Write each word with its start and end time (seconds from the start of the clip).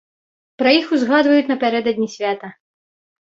Пра 0.59 0.71
іх 0.77 0.87
узгадваюць 0.95 1.51
напярэдадні 1.51 2.07
свята. 2.17 2.47